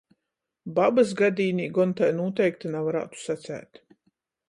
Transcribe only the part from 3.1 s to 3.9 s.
saceit.